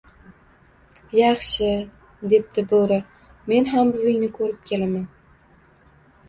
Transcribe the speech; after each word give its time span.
—Yaxshi,— 1.19 1.67
debdi 2.33 2.63
Boʻri,— 2.71 2.97
men 3.53 3.69
ham 3.75 3.93
buvingni 3.99 4.31
koʻrib 4.39 4.65
kelaman 4.73 5.07